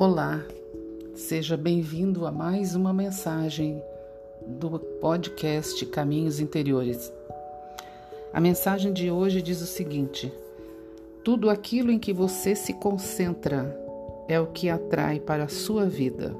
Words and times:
Olá, 0.00 0.40
seja 1.12 1.56
bem-vindo 1.56 2.24
a 2.24 2.30
mais 2.30 2.76
uma 2.76 2.92
mensagem 2.92 3.82
do 4.46 4.78
podcast 4.78 5.84
Caminhos 5.86 6.38
Interiores. 6.38 7.12
A 8.32 8.40
mensagem 8.40 8.92
de 8.92 9.10
hoje 9.10 9.42
diz 9.42 9.60
o 9.60 9.66
seguinte: 9.66 10.32
tudo 11.24 11.50
aquilo 11.50 11.90
em 11.90 11.98
que 11.98 12.12
você 12.12 12.54
se 12.54 12.74
concentra 12.74 13.76
é 14.28 14.38
o 14.38 14.46
que 14.46 14.70
atrai 14.70 15.18
para 15.18 15.44
a 15.44 15.48
sua 15.48 15.86
vida. 15.86 16.32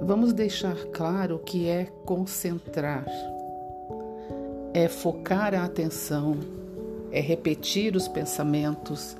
Vamos 0.00 0.32
deixar 0.32 0.76
claro 0.86 1.36
o 1.36 1.40
que 1.40 1.68
é 1.68 1.88
concentrar. 2.06 3.04
É 4.72 4.88
focar 4.88 5.52
a 5.52 5.62
atenção, 5.62 6.38
é 7.12 7.20
repetir 7.20 7.94
os 7.96 8.08
pensamentos, 8.08 9.14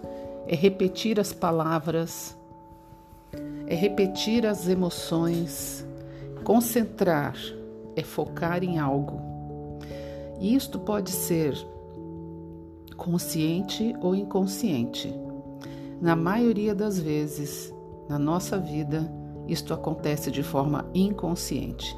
é 0.46 0.54
repetir 0.54 1.18
as 1.18 1.32
palavras, 1.32 2.36
é 3.66 3.74
repetir 3.74 4.46
as 4.46 4.68
emoções. 4.68 5.86
Concentrar 6.44 7.34
é 7.96 8.02
focar 8.02 8.62
em 8.62 8.78
algo. 8.78 9.20
E 10.38 10.54
isto 10.54 10.78
pode 10.78 11.10
ser 11.10 11.56
consciente 12.96 13.94
ou 14.00 14.14
inconsciente. 14.14 15.12
Na 16.00 16.14
maioria 16.14 16.74
das 16.74 17.00
vezes, 17.00 17.74
na 18.08 18.18
nossa 18.18 18.58
vida, 18.58 19.10
isto 19.48 19.74
acontece 19.74 20.30
de 20.30 20.42
forma 20.42 20.88
inconsciente. 20.94 21.96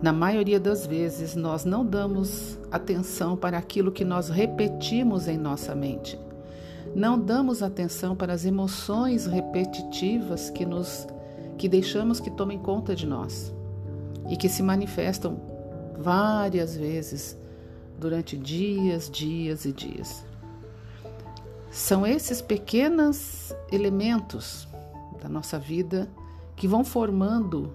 Na 0.00 0.12
maioria 0.12 0.60
das 0.60 0.86
vezes, 0.86 1.34
nós 1.34 1.64
não 1.64 1.84
damos 1.84 2.58
atenção 2.70 3.36
para 3.36 3.56
aquilo 3.56 3.90
que 3.90 4.04
nós 4.04 4.28
repetimos 4.28 5.26
em 5.26 5.38
nossa 5.38 5.74
mente. 5.74 6.25
Não 6.96 7.20
damos 7.20 7.62
atenção 7.62 8.16
para 8.16 8.32
as 8.32 8.46
emoções 8.46 9.26
repetitivas 9.26 10.48
que 10.48 10.64
nos 10.64 11.06
que 11.58 11.68
deixamos 11.68 12.20
que 12.20 12.30
tomem 12.30 12.58
conta 12.58 12.96
de 12.96 13.06
nós 13.06 13.54
e 14.30 14.34
que 14.34 14.48
se 14.48 14.62
manifestam 14.62 15.38
várias 15.98 16.74
vezes 16.74 17.36
durante 17.98 18.34
dias, 18.34 19.10
dias 19.10 19.66
e 19.66 19.72
dias. 19.74 20.24
São 21.70 22.06
esses 22.06 22.40
pequenos 22.40 23.52
elementos 23.70 24.66
da 25.20 25.28
nossa 25.28 25.58
vida 25.58 26.08
que 26.56 26.66
vão 26.66 26.82
formando 26.82 27.74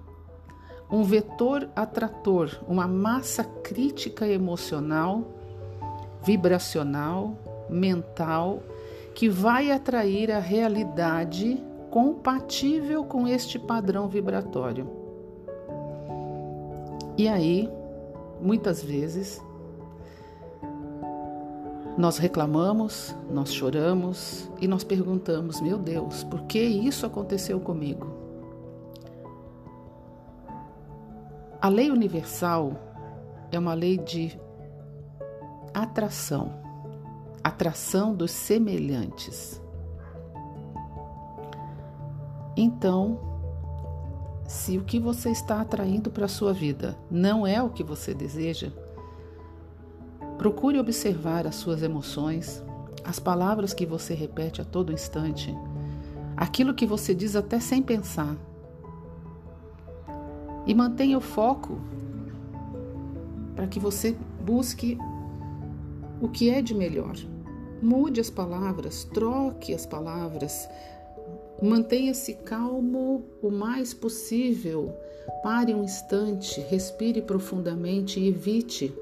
um 0.90 1.04
vetor 1.04 1.70
atrator, 1.76 2.60
uma 2.68 2.88
massa 2.88 3.44
crítica 3.44 4.28
emocional, 4.28 5.24
vibracional, 6.24 7.38
mental 7.70 8.64
que 9.22 9.30
vai 9.30 9.72
atrair 9.72 10.32
a 10.32 10.40
realidade 10.40 11.64
compatível 11.92 13.04
com 13.04 13.28
este 13.28 13.60
padrão 13.60 14.08
vibratório. 14.08 14.90
E 17.16 17.28
aí, 17.28 17.70
muitas 18.42 18.84
vezes, 18.84 19.40
nós 21.96 22.18
reclamamos, 22.18 23.16
nós 23.30 23.54
choramos 23.54 24.50
e 24.60 24.68
nós 24.68 24.84
perguntamos: 24.84 25.62
meu 25.62 25.78
Deus, 25.78 26.24
por 26.24 26.42
que 26.46 26.60
isso 26.60 27.06
aconteceu 27.06 27.60
comigo? 27.60 28.08
A 31.62 31.70
lei 31.70 31.92
universal 31.92 32.74
é 33.52 33.60
uma 33.60 33.76
lei 33.76 34.00
de 34.00 34.36
atração 35.76 36.61
atração 37.44 38.14
dos 38.14 38.32
semelhantes. 38.32 39.62
Então, 42.56 43.20
se 44.46 44.78
o 44.78 44.84
que 44.84 45.00
você 45.00 45.30
está 45.30 45.62
atraindo 45.62 46.12
para 46.12 46.26
a 46.26 46.30
sua 46.30 46.54
vida 46.54 46.98
não 47.10 47.48
é 47.48 47.64
o 47.64 47.70
que 47.70 47.84
você 47.84 48.14
deseja, 48.14 48.72
procure 50.38 50.80
observar 50.80 51.48
as 51.48 51.56
suas 51.56 51.82
emoções, 51.82 52.64
as 53.04 53.20
palavras 53.20 53.74
que 53.74 53.86
você 53.86 54.14
repete 54.14 54.62
a 54.62 54.66
todo 54.66 54.92
instante, 54.92 55.56
aquilo 56.36 56.74
que 56.74 56.86
você 56.86 57.16
diz 57.16 57.36
até 57.36 57.60
sem 57.60 57.82
pensar. 57.82 58.36
E 60.66 60.74
mantenha 60.74 61.18
o 61.18 61.22
foco 61.22 61.80
para 63.56 63.68
que 63.68 63.80
você 63.80 64.16
busque 64.44 64.98
o 66.22 66.30
que 66.30 66.50
é 66.50 66.62
de 66.62 66.74
melhor. 66.74 67.16
Mude 67.82 68.22
as 68.22 68.30
palavras, 68.30 69.04
troque 69.06 69.74
as 69.74 69.86
palavras, 69.86 70.70
mantenha-se 71.62 72.36
calmo 72.36 73.26
o 73.42 73.50
mais 73.50 73.94
possível. 73.94 74.96
Pare 75.42 75.74
um 75.74 75.84
instante, 75.84 76.62
respire 76.62 77.22
profundamente 77.22 78.20
e 78.20 78.28
evite 78.28 78.94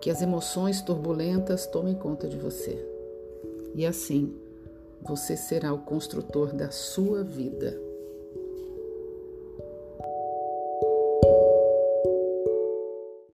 que 0.00 0.10
as 0.10 0.22
emoções 0.22 0.82
turbulentas 0.82 1.66
tomem 1.66 1.94
conta 1.94 2.28
de 2.28 2.36
você. 2.36 2.78
E 3.74 3.84
assim, 3.84 4.32
você 5.02 5.36
será 5.36 5.72
o 5.72 5.78
construtor 5.78 6.52
da 6.52 6.70
sua 6.70 7.24
vida. 7.24 7.76